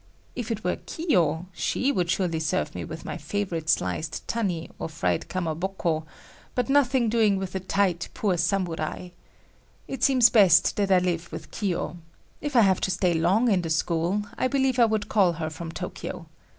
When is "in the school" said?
13.51-14.23